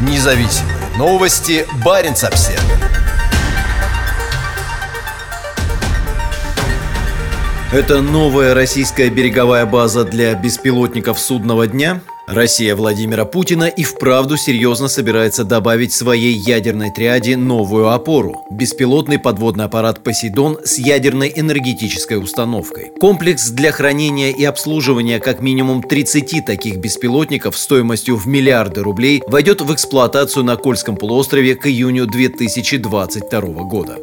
Независимые 0.00 0.76
новости. 0.96 1.66
Барин 1.84 2.12
обсерва 2.12 2.62
Это 7.72 8.00
новая 8.00 8.54
российская 8.54 9.10
береговая 9.10 9.66
база 9.66 10.04
для 10.04 10.34
беспилотников 10.34 11.18
судного 11.18 11.66
дня– 11.66 12.00
Россия 12.26 12.74
Владимира 12.74 13.26
Путина 13.26 13.64
и 13.64 13.82
вправду 13.82 14.38
серьезно 14.38 14.88
собирается 14.88 15.44
добавить 15.44 15.92
своей 15.92 16.32
ядерной 16.32 16.90
триаде 16.90 17.36
новую 17.36 17.90
опору– 17.90 18.46
беспилотный 18.50 19.18
подводный 19.18 19.66
аппарат 19.66 20.02
«Посейдон» 20.02 20.58
с 20.64 20.78
ядерной 20.78 21.30
энергетической 21.36 22.18
установкой. 22.18 22.92
Комплекс 22.98 23.50
для 23.50 23.72
хранения 23.72 24.30
и 24.30 24.42
обслуживания 24.44 25.20
как 25.20 25.42
минимум 25.42 25.82
30 25.82 26.46
таких 26.46 26.78
беспилотников 26.78 27.58
стоимостью 27.58 28.16
в 28.16 28.26
миллиарды 28.26 28.82
рублей 28.82 29.22
войдет 29.26 29.60
в 29.60 29.72
эксплуатацию 29.74 30.44
на 30.44 30.56
Кольском 30.56 30.96
полуострове 30.96 31.56
к 31.56 31.66
июню 31.66 32.06
2022 32.06 33.40
года. 33.64 33.98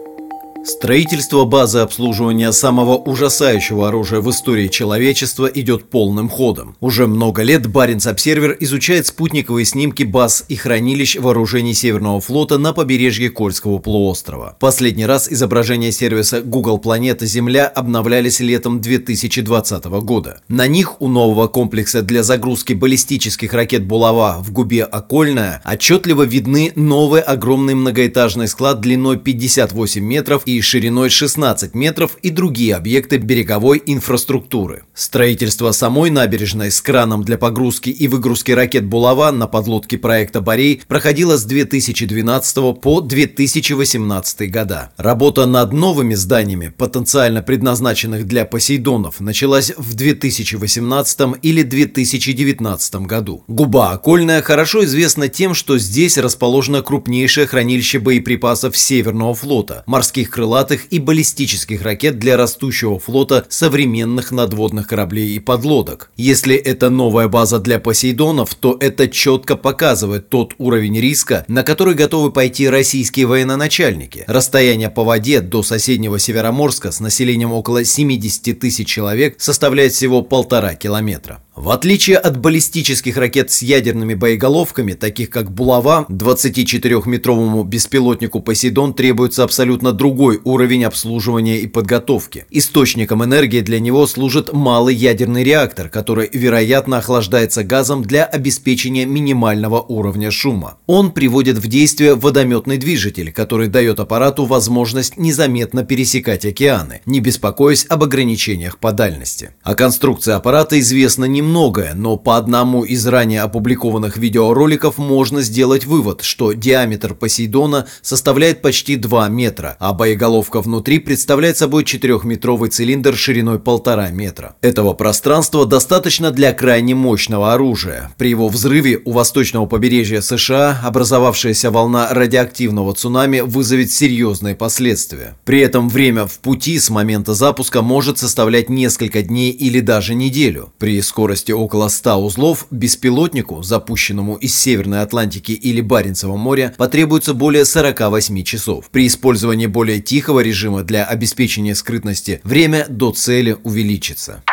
Строительство 0.63 1.45
базы 1.45 1.79
обслуживания 1.79 2.51
самого 2.51 2.95
ужасающего 2.95 3.87
оружия 3.87 4.21
в 4.21 4.29
истории 4.29 4.67
человечества 4.67 5.47
идет 5.47 5.89
полным 5.89 6.29
ходом. 6.29 6.75
Уже 6.79 7.07
много 7.07 7.41
лет 7.41 7.65
Баренц 7.65 8.05
Обсервер 8.05 8.55
изучает 8.59 9.07
спутниковые 9.07 9.65
снимки 9.65 10.03
баз 10.03 10.45
и 10.49 10.55
хранилищ 10.55 11.15
вооружений 11.15 11.73
Северного 11.73 12.21
флота 12.21 12.59
на 12.59 12.73
побережье 12.73 13.31
Кольского 13.31 13.79
полуострова. 13.79 14.55
Последний 14.59 15.07
раз 15.07 15.31
изображения 15.31 15.91
сервиса 15.91 16.41
Google 16.41 16.77
Планета 16.77 17.25
Земля 17.25 17.65
обновлялись 17.65 18.39
летом 18.39 18.81
2020 18.81 19.85
года. 19.85 20.41
На 20.47 20.67
них 20.67 21.01
у 21.01 21.07
нового 21.07 21.47
комплекса 21.47 22.03
для 22.03 22.21
загрузки 22.21 22.73
баллистических 22.73 23.51
ракет 23.53 23.83
«Булава» 23.85 24.37
в 24.39 24.51
губе 24.51 24.83
Окольная 24.83 25.61
отчетливо 25.65 26.21
видны 26.21 26.71
новый 26.75 27.21
огромный 27.21 27.73
многоэтажный 27.73 28.47
склад 28.47 28.79
длиной 28.79 29.17
58 29.17 30.03
метров 30.03 30.43
и 30.45 30.50
шириной 30.59 31.09
16 31.09 31.73
метров 31.75 32.17
и 32.21 32.29
другие 32.29 32.75
объекты 32.75 33.17
береговой 33.17 33.81
инфраструктуры. 33.85 34.83
Строительство 34.93 35.71
самой 35.71 36.09
набережной 36.09 36.71
с 36.71 36.81
краном 36.81 37.23
для 37.23 37.37
погрузки 37.37 37.89
и 37.89 38.07
выгрузки 38.07 38.51
ракет 38.51 38.85
«Булава» 38.85 39.31
на 39.31 39.47
подлодке 39.47 39.97
проекта 39.97 40.41
«Борей» 40.41 40.81
проходило 40.87 41.37
с 41.37 41.45
2012 41.45 42.81
по 42.81 43.01
2018 43.01 44.51
года. 44.51 44.91
Работа 44.97 45.45
над 45.45 45.71
новыми 45.71 46.15
зданиями, 46.15 46.73
потенциально 46.75 47.41
предназначенных 47.41 48.27
для 48.27 48.45
«Посейдонов», 48.45 49.19
началась 49.19 49.71
в 49.77 49.93
2018 49.93 51.19
или 51.41 51.63
2019 51.63 52.95
году. 53.07 53.43
Губа 53.47 53.91
Окольная 53.91 54.41
хорошо 54.41 54.83
известна 54.85 55.27
тем, 55.27 55.53
что 55.53 55.77
здесь 55.77 56.17
расположено 56.17 56.81
крупнейшее 56.81 57.47
хранилище 57.47 57.99
боеприпасов 57.99 58.77
Северного 58.77 59.35
флота, 59.35 59.83
морских 59.85 60.29
крылатых 60.41 60.87
и 60.89 60.97
баллистических 60.97 61.83
ракет 61.83 62.17
для 62.17 62.35
растущего 62.35 62.97
флота 62.97 63.45
современных 63.49 64.31
надводных 64.31 64.87
кораблей 64.87 65.35
и 65.35 65.39
подлодок. 65.39 66.09
Если 66.17 66.55
это 66.55 66.89
новая 66.89 67.27
база 67.27 67.59
для 67.59 67.79
Посейдонов, 67.79 68.55
то 68.55 68.75
это 68.79 69.07
четко 69.07 69.55
показывает 69.55 70.29
тот 70.29 70.55
уровень 70.57 70.99
риска, 70.99 71.45
на 71.47 71.61
который 71.61 71.93
готовы 71.93 72.31
пойти 72.31 72.67
российские 72.67 73.27
военачальники. 73.27 74.23
Расстояние 74.25 74.89
по 74.89 75.03
воде 75.03 75.41
до 75.41 75.61
соседнего 75.61 76.17
Североморска 76.17 76.91
с 76.91 76.99
населением 76.99 77.53
около 77.53 77.83
70 77.83 78.59
тысяч 78.59 78.87
человек 78.87 79.35
составляет 79.37 79.93
всего 79.93 80.23
полтора 80.23 80.73
километра. 80.73 81.43
В 81.53 81.69
отличие 81.69 82.15
от 82.15 82.37
баллистических 82.37 83.17
ракет 83.17 83.51
с 83.51 83.61
ядерными 83.61 84.13
боеголовками, 84.13 84.93
таких 84.93 85.29
как 85.29 85.51
«Булава», 85.51 86.05
24-метровому 86.07 87.65
беспилотнику 87.65 88.39
«Посейдон» 88.39 88.93
требуется 88.93 89.43
абсолютно 89.43 89.91
другой 89.91 90.39
уровень 90.45 90.85
обслуживания 90.85 91.59
и 91.59 91.67
подготовки. 91.67 92.45
Источником 92.51 93.25
энергии 93.25 93.59
для 93.59 93.81
него 93.81 94.07
служит 94.07 94.53
малый 94.53 94.95
ядерный 94.95 95.43
реактор, 95.43 95.89
который, 95.89 96.29
вероятно, 96.31 96.99
охлаждается 96.99 97.65
газом 97.65 98.01
для 98.01 98.23
обеспечения 98.23 99.05
минимального 99.05 99.81
уровня 99.81 100.31
шума. 100.31 100.77
Он 100.87 101.11
приводит 101.11 101.57
в 101.57 101.67
действие 101.67 102.15
водометный 102.15 102.77
движитель, 102.77 103.33
который 103.33 103.67
дает 103.67 103.99
аппарату 103.99 104.45
возможность 104.45 105.17
незаметно 105.17 105.83
пересекать 105.83 106.45
океаны, 106.45 107.01
не 107.05 107.19
беспокоясь 107.19 107.85
об 107.89 108.03
ограничениях 108.03 108.77
по 108.77 108.93
дальности. 108.93 109.51
О 109.63 109.75
конструкции 109.75 110.31
аппарата 110.31 110.79
известно 110.79 111.25
не 111.25 111.40
немногое, 111.41 111.93
но 111.95 112.17
по 112.17 112.37
одному 112.37 112.83
из 112.83 113.05
ранее 113.07 113.41
опубликованных 113.41 114.17
видеороликов 114.17 114.97
можно 114.97 115.41
сделать 115.41 115.85
вывод, 115.85 116.21
что 116.21 116.53
диаметр 116.53 117.15
Посейдона 117.15 117.87
составляет 118.01 118.61
почти 118.61 118.95
2 118.95 119.27
метра, 119.29 119.75
а 119.79 119.93
боеголовка 119.93 120.61
внутри 120.61 120.99
представляет 120.99 121.57
собой 121.57 121.83
4-метровый 121.83 122.69
цилиндр 122.69 123.15
шириной 123.15 123.57
1,5 123.57 124.11
метра. 124.11 124.55
Этого 124.61 124.93
пространства 124.93 125.65
достаточно 125.65 126.31
для 126.31 126.53
крайне 126.53 126.93
мощного 126.95 127.53
оружия. 127.53 128.11
При 128.17 128.29
его 128.29 128.47
взрыве 128.47 129.01
у 129.03 129.11
восточного 129.11 129.65
побережья 129.65 130.21
США 130.21 130.79
образовавшаяся 130.83 131.71
волна 131.71 132.09
радиоактивного 132.11 132.93
цунами 132.93 133.39
вызовет 133.39 133.91
серьезные 133.91 134.55
последствия. 134.55 135.35
При 135.45 135.59
этом 135.59 135.89
время 135.89 136.27
в 136.27 136.39
пути 136.39 136.77
с 136.77 136.89
момента 136.89 137.33
запуска 137.33 137.81
может 137.81 138.19
составлять 138.19 138.69
несколько 138.69 139.23
дней 139.23 139.51
или 139.51 139.79
даже 139.79 140.13
неделю. 140.13 140.71
При 140.77 141.01
скорости 141.01 141.30
скорости 141.31 141.51
около 141.53 141.87
100 141.87 142.15
узлов 142.17 142.67
беспилотнику, 142.71 143.63
запущенному 143.63 144.35
из 144.35 144.53
Северной 144.53 145.01
Атлантики 145.01 145.53
или 145.53 145.79
Баренцева 145.79 146.35
моря, 146.35 146.73
потребуется 146.77 147.33
более 147.33 147.63
48 147.63 148.43
часов. 148.43 148.89
При 148.91 149.07
использовании 149.07 149.67
более 149.67 150.01
тихого 150.01 150.41
режима 150.41 150.83
для 150.83 151.05
обеспечения 151.05 151.75
скрытности 151.75 152.41
время 152.43 152.85
до 152.89 153.11
цели 153.11 153.55
увеличится. 153.63 154.43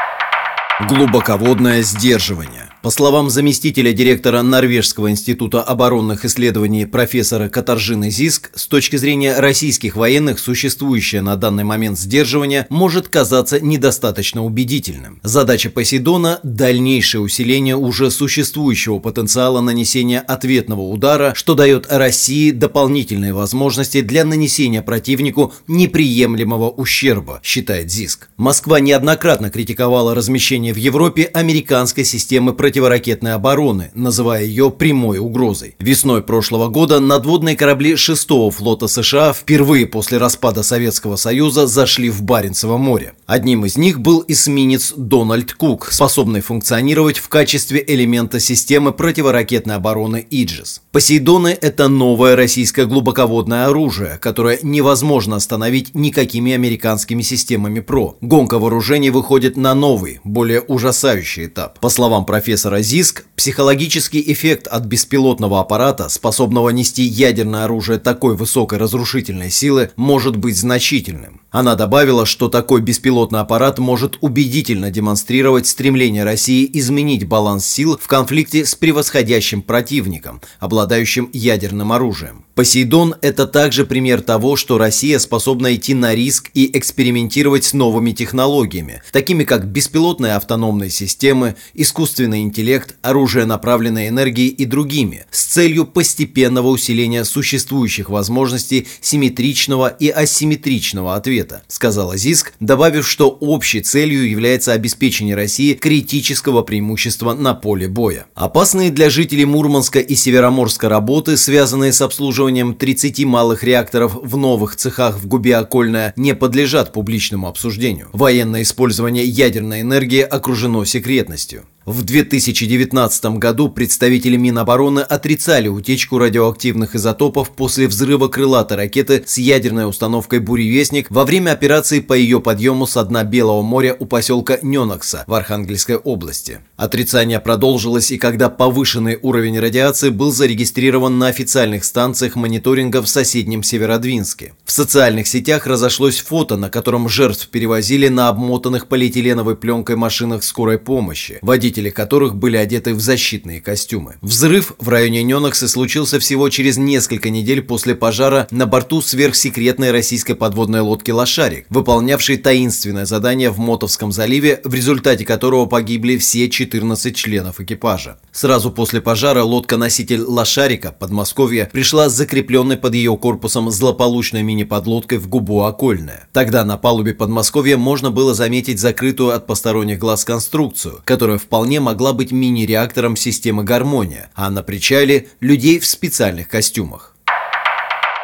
Глубоководное 0.88 1.82
сдерживание. 1.82 2.67
По 2.80 2.90
словам 2.90 3.28
заместителя 3.28 3.92
директора 3.92 4.40
Норвежского 4.42 5.10
института 5.10 5.62
оборонных 5.62 6.24
исследований 6.24 6.86
профессора 6.86 7.48
Катаржины 7.48 8.08
Зиск, 8.08 8.52
с 8.54 8.68
точки 8.68 8.94
зрения 8.94 9.40
российских 9.40 9.96
военных 9.96 10.38
существующее 10.38 11.20
на 11.20 11.34
данный 11.34 11.64
момент 11.64 11.98
сдерживание 11.98 12.66
может 12.70 13.08
казаться 13.08 13.58
недостаточно 13.58 14.44
убедительным. 14.44 15.18
Задача 15.24 15.70
Посейдона– 15.70 16.38
дальнейшее 16.44 17.20
усиление 17.20 17.74
уже 17.74 18.12
существующего 18.12 19.00
потенциала 19.00 19.60
нанесения 19.60 20.20
ответного 20.20 20.82
удара, 20.82 21.32
что 21.34 21.54
дает 21.54 21.88
России 21.90 22.52
дополнительные 22.52 23.34
возможности 23.34 24.02
для 24.02 24.24
нанесения 24.24 24.82
противнику 24.82 25.52
неприемлемого 25.66 26.70
ущерба, 26.70 27.40
считает 27.42 27.90
Зиск. 27.90 28.28
Москва 28.36 28.78
неоднократно 28.78 29.50
критиковала 29.50 30.14
размещение 30.14 30.72
в 30.72 30.76
Европе 30.76 31.24
американской 31.24 32.04
системы 32.04 32.52
противоракетной 32.68 33.32
обороны, 33.32 33.90
называя 33.94 34.44
ее 34.44 34.70
прямой 34.70 35.16
угрозой. 35.16 35.74
Весной 35.78 36.22
прошлого 36.22 36.68
года 36.68 37.00
надводные 37.00 37.56
корабли 37.56 37.94
6-го 37.94 38.50
флота 38.50 38.88
США 38.88 39.32
впервые 39.32 39.86
после 39.86 40.18
распада 40.18 40.62
Советского 40.62 41.16
Союза 41.16 41.66
зашли 41.66 42.10
в 42.10 42.20
Баренцево 42.20 42.76
море. 42.76 43.14
Одним 43.24 43.64
из 43.64 43.78
них 43.78 44.00
был 44.00 44.22
эсминец 44.28 44.92
Дональд 44.94 45.54
Кук, 45.54 45.88
способный 45.90 46.42
функционировать 46.42 47.16
в 47.16 47.30
качестве 47.30 47.82
элемента 47.86 48.38
системы 48.38 48.92
противоракетной 48.92 49.76
обороны 49.76 50.26
«Иджис». 50.30 50.82
Посейдоны– 50.92 51.56
это 51.62 51.88
новое 51.88 52.36
российское 52.36 52.84
глубоководное 52.84 53.68
оружие, 53.68 54.18
которое 54.20 54.58
невозможно 54.62 55.36
остановить 55.36 55.94
никакими 55.94 56.52
американскими 56.52 57.22
системами 57.22 57.80
ПРО. 57.80 58.16
Гонка 58.20 58.58
вооружений 58.58 59.08
выходит 59.08 59.56
на 59.56 59.74
новый, 59.74 60.20
более 60.22 60.60
ужасающий 60.60 61.46
этап. 61.46 61.78
По 61.78 61.88
словам 61.88 62.26
профессора 62.26 62.57
Зиск, 62.80 63.24
психологический 63.36 64.22
эффект 64.32 64.66
от 64.66 64.84
беспилотного 64.84 65.60
аппарата, 65.60 66.08
способного 66.08 66.70
нести 66.70 67.02
ядерное 67.02 67.64
оружие 67.64 67.98
такой 67.98 68.36
высокой 68.36 68.78
разрушительной 68.78 69.50
силы, 69.50 69.90
может 69.96 70.36
быть 70.36 70.56
значительным. 70.56 71.40
Она 71.50 71.76
добавила, 71.76 72.26
что 72.26 72.50
такой 72.50 72.82
беспилотный 72.82 73.40
аппарат 73.40 73.78
может 73.78 74.18
убедительно 74.20 74.90
демонстрировать 74.90 75.66
стремление 75.66 76.24
России 76.24 76.68
изменить 76.74 77.26
баланс 77.26 77.66
сил 77.66 77.98
в 77.98 78.06
конфликте 78.06 78.66
с 78.66 78.74
превосходящим 78.74 79.62
противником, 79.62 80.42
обладающим 80.60 81.30
ядерным 81.32 81.92
оружием. 81.92 82.44
Посейдон– 82.54 83.14
это 83.22 83.46
также 83.46 83.86
пример 83.86 84.20
того, 84.20 84.56
что 84.56 84.76
Россия 84.76 85.18
способна 85.18 85.74
идти 85.74 85.94
на 85.94 86.14
риск 86.14 86.50
и 86.52 86.76
экспериментировать 86.76 87.64
с 87.64 87.72
новыми 87.72 88.10
технологиями, 88.10 89.00
такими 89.10 89.44
как 89.44 89.66
беспилотные 89.66 90.34
автономные 90.34 90.90
системы, 90.90 91.54
искусственный 91.72 92.42
интеллект, 92.42 92.96
оружие 93.00 93.46
направленной 93.46 94.08
энергии 94.08 94.48
и 94.48 94.66
другими, 94.66 95.24
с 95.30 95.44
целью 95.44 95.86
постепенного 95.86 96.68
усиления 96.68 97.24
существующих 97.24 98.10
возможностей 98.10 98.86
симметричного 99.00 99.88
и 99.88 100.10
асимметричного 100.10 101.14
ответа 101.14 101.37
света, 101.38 101.62
сказала 101.68 102.16
ЗИСК, 102.16 102.52
добавив, 102.60 103.08
что 103.08 103.28
общей 103.28 103.80
целью 103.80 104.28
является 104.28 104.72
обеспечение 104.72 105.36
России 105.36 105.74
критического 105.74 106.62
преимущества 106.62 107.34
на 107.34 107.54
поле 107.54 107.88
боя. 107.88 108.26
Опасные 108.34 108.90
для 108.90 109.08
жителей 109.10 109.44
Мурманска 109.44 110.00
и 110.00 110.14
Североморска 110.14 110.88
работы, 110.88 111.36
связанные 111.36 111.92
с 111.92 112.02
обслуживанием 112.02 112.74
30 112.74 113.24
малых 113.24 113.62
реакторов 113.62 114.18
в 114.20 114.36
новых 114.36 114.76
цехах 114.76 115.18
в 115.18 115.26
Губе 115.26 115.56
Окольная, 115.56 116.12
не 116.16 116.34
подлежат 116.34 116.92
публичному 116.92 117.46
обсуждению. 117.46 118.08
Военное 118.12 118.62
использование 118.62 119.24
ядерной 119.24 119.82
энергии 119.82 120.22
окружено 120.22 120.84
секретностью. 120.84 121.64
В 121.88 122.04
2019 122.04 123.38
году 123.38 123.70
представители 123.70 124.36
Минобороны 124.36 125.00
отрицали 125.00 125.68
утечку 125.68 126.18
радиоактивных 126.18 126.94
изотопов 126.94 127.48
после 127.48 127.86
взрыва 127.86 128.28
крылатой 128.28 128.76
ракеты 128.76 129.24
с 129.26 129.38
ядерной 129.38 129.88
установкой 129.88 130.40
«Буревестник» 130.40 131.06
во 131.08 131.24
время 131.28 131.52
операции 131.52 132.00
по 132.00 132.14
ее 132.14 132.40
подъему 132.40 132.86
с 132.86 133.04
дна 133.04 133.22
Белого 133.22 133.60
моря 133.60 133.94
у 133.98 134.06
поселка 134.06 134.56
Ненокса 134.62 135.24
в 135.26 135.34
Архангельской 135.34 135.96
области. 135.96 136.60
Отрицание 136.78 137.38
продолжилось 137.38 138.10
и 138.10 138.16
когда 138.16 138.48
повышенный 138.48 139.18
уровень 139.20 139.60
радиации 139.60 140.08
был 140.08 140.32
зарегистрирован 140.32 141.18
на 141.18 141.26
официальных 141.26 141.84
станциях 141.84 142.34
мониторинга 142.34 143.02
в 143.02 143.10
соседнем 143.10 143.62
Северодвинске. 143.62 144.54
В 144.64 144.72
социальных 144.72 145.26
сетях 145.26 145.66
разошлось 145.66 146.18
фото, 146.18 146.56
на 146.56 146.70
котором 146.70 147.10
жертв 147.10 147.48
перевозили 147.48 148.08
на 148.08 148.30
обмотанных 148.30 148.86
полиэтиленовой 148.86 149.56
пленкой 149.56 149.96
машинах 149.96 150.42
скорой 150.42 150.78
помощи. 150.78 151.40
Водители 151.42 151.90
которых 151.90 152.36
были 152.36 152.56
одеты 152.56 152.94
в 152.94 153.00
защитные 153.02 153.60
костюмы. 153.60 154.14
Взрыв 154.22 154.72
в 154.78 154.88
районе 154.88 155.22
Ненокса 155.24 155.68
случился 155.68 156.20
всего 156.20 156.48
через 156.48 156.78
несколько 156.78 157.28
недель 157.28 157.60
после 157.60 157.94
пожара 157.94 158.48
на 158.50 158.64
борту 158.64 159.02
сверхсекретной 159.02 159.90
российской 159.90 160.32
подводной 160.32 160.80
лодки 160.80 161.17
«Лошарик», 161.18 161.66
выполнявшей 161.68 162.36
таинственное 162.36 163.04
задание 163.04 163.50
в 163.50 163.58
Мотовском 163.58 164.12
заливе, 164.12 164.60
в 164.62 164.72
результате 164.72 165.24
которого 165.24 165.66
погибли 165.66 166.16
все 166.16 166.48
14 166.48 167.16
членов 167.16 167.60
экипажа. 167.60 168.20
Сразу 168.30 168.70
после 168.70 169.00
пожара 169.00 169.42
лодка-носитель 169.42 170.22
«Лошарика» 170.22 170.92
Подмосковье 170.92 171.68
пришла 171.72 172.08
с 172.08 172.14
закрепленной 172.14 172.76
под 172.76 172.94
ее 172.94 173.16
корпусом 173.16 173.68
злополучной 173.72 174.44
мини-подлодкой 174.44 175.18
в 175.18 175.28
губу 175.28 175.62
Окольная. 175.62 176.28
Тогда 176.32 176.64
на 176.64 176.76
палубе 176.76 177.14
Подмосковья 177.14 177.76
можно 177.76 178.12
было 178.12 178.32
заметить 178.32 178.78
закрытую 178.78 179.34
от 179.34 179.48
посторонних 179.48 179.98
глаз 179.98 180.24
конструкцию, 180.24 181.00
которая 181.04 181.38
вполне 181.38 181.80
могла 181.80 182.12
быть 182.12 182.30
мини-реактором 182.30 183.16
системы 183.16 183.64
«Гармония», 183.64 184.30
а 184.36 184.50
на 184.50 184.62
причале– 184.62 185.26
людей 185.40 185.80
в 185.80 185.86
специальных 185.86 186.48
костюмах. 186.48 187.16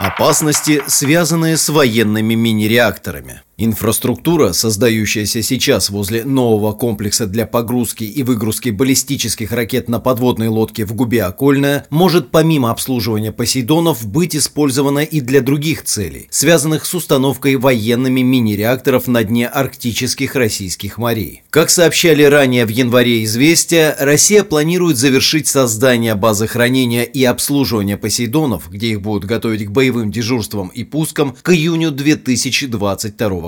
Опасности, 0.05 0.83
связанные 0.87 1.57
с 1.57 1.71
военными 1.71 2.35
мини-реакторами. 2.35 3.41
Инфраструктура, 3.57 4.53
создающаяся 4.53 5.41
сейчас 5.41 5.89
возле 5.89 6.25
нового 6.25 6.73
комплекса 6.73 7.27
для 7.27 7.47
погрузки 7.47 8.03
и 8.03 8.25
выгрузки 8.25 8.71
баллистических 8.71 9.53
ракет 9.53 9.89
на 9.89 10.01
подводной 10.01 10.49
лодке 10.49 10.85
в 10.85 10.93
Губе 10.95 11.23
Окольная, 11.23 11.87
может 11.89 12.33
помимо 12.33 12.73
обслуживания 12.73 13.31
Посейдонов 13.31 14.05
быть 14.09 14.35
использована 14.35 15.01
и 15.01 15.21
для 15.21 15.41
других 15.41 15.85
целей, 15.85 16.27
связанных 16.31 16.85
с 16.85 16.95
установкой 16.95 17.55
военными 17.55 18.23
мини-реакторов 18.23 19.07
на 19.07 19.23
дне 19.23 19.47
арктических 19.47 20.35
российских 20.35 20.99
морей. 20.99 21.45
Как 21.51 21.71
сообщали 21.71 22.25
ранее 22.25 22.67
в 22.67 22.71
январе 22.71 23.23
«Известия», 23.23 23.95
Россия 24.01 24.43
планирует 24.43 24.97
завершить 24.97 25.47
создание 25.47 26.17
базы 26.17 26.49
хранения 26.49 27.05
и 27.05 27.23
обслуживания 27.23 27.97
Посейдонов, 27.99 28.69
где 28.69 28.89
их 28.89 29.01
будут 29.01 29.27
готовить 29.27 29.67
к 29.67 29.71
боевым 29.71 30.11
дежурствам 30.11 30.69
и 30.75 30.83
пускам, 30.83 31.37
к 31.41 31.51
июню 31.51 31.93
2022 31.93 33.29
года. 33.29 33.44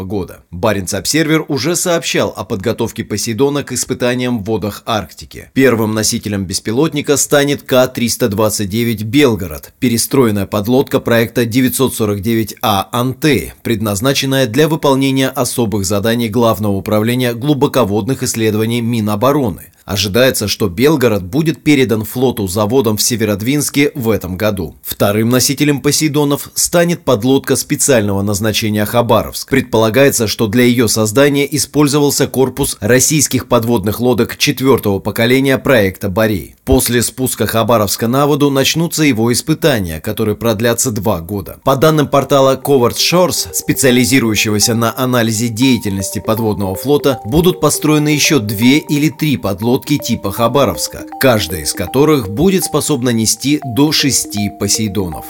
Баренц-Обсервер 0.50 1.44
уже 1.48 1.76
сообщал 1.76 2.32
о 2.36 2.44
подготовке 2.44 3.04
Посейдона 3.04 3.62
к 3.62 3.72
испытаниям 3.72 4.40
в 4.40 4.44
водах 4.44 4.82
Арктики. 4.86 5.50
Первым 5.54 5.94
носителем 5.94 6.44
беспилотника 6.44 7.16
станет 7.16 7.62
К-329 7.62 9.04
«Белгород», 9.04 9.72
перестроенная 9.78 10.46
подлодка 10.46 11.00
проекта 11.00 11.44
949А 11.44 12.86
«Антей», 12.92 13.52
предназначенная 13.62 14.46
для 14.46 14.68
выполнения 14.68 15.28
особых 15.28 15.86
заданий 15.86 16.28
Главного 16.28 16.72
управления 16.72 17.34
глубоководных 17.34 18.22
исследований 18.22 18.80
Минобороны. 18.80 19.72
Ожидается, 19.86 20.48
что 20.48 20.68
Белгород 20.68 21.22
будет 21.22 21.62
передан 21.62 22.02
флоту 22.02 22.48
заводом 22.48 22.96
в 22.96 23.02
Северодвинске 23.02 23.92
в 23.94 24.10
этом 24.10 24.36
году. 24.36 24.74
Вторым 24.82 25.30
носителем 25.30 25.80
Посейдонов 25.80 26.50
станет 26.54 27.04
подлодка 27.04 27.54
специального 27.54 28.20
назначения 28.22 28.84
Хабаровск. 28.84 29.48
Предполагается, 29.48 30.26
что 30.26 30.48
для 30.48 30.64
ее 30.64 30.88
создания 30.88 31.46
использовался 31.54 32.26
корпус 32.26 32.76
российских 32.80 33.46
подводных 33.46 34.00
лодок 34.00 34.36
четвертого 34.36 34.98
поколения 34.98 35.56
проекта 35.56 36.08
«Борей». 36.08 36.56
После 36.64 37.00
спуска 37.00 37.46
Хабаровска 37.46 38.08
на 38.08 38.26
воду 38.26 38.50
начнутся 38.50 39.04
его 39.04 39.32
испытания, 39.32 40.00
которые 40.00 40.34
продлятся 40.34 40.90
два 40.90 41.20
года. 41.20 41.60
По 41.62 41.76
данным 41.76 42.08
портала 42.08 42.60
Covert 42.60 42.96
Shores, 42.96 43.54
специализирующегося 43.54 44.74
на 44.74 44.92
анализе 44.98 45.46
деятельности 45.46 46.18
подводного 46.18 46.74
флота, 46.74 47.20
будут 47.24 47.60
построены 47.60 48.08
еще 48.08 48.40
две 48.40 48.78
или 48.78 49.10
три 49.10 49.36
подлодки 49.36 49.75
лодки 49.76 49.98
типа 49.98 50.32
Хабаровска, 50.32 51.04
каждая 51.20 51.60
из 51.60 51.74
которых 51.74 52.30
будет 52.30 52.64
способна 52.64 53.10
нести 53.10 53.60
до 53.62 53.92
шести 53.92 54.48
Посейдонов. 54.48 55.26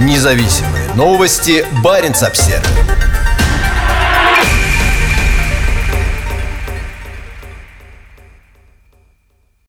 Независимые 0.00 0.94
новости. 0.94 1.66
Барин 1.84 2.12
обсервис 2.12 3.17